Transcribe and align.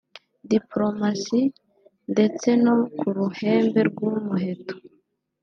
Diplomatie 0.51 1.53
ndetse 2.11 2.49
no 2.63 2.75
kuruhembe 2.97 3.79
rw’umuheto 3.89 4.75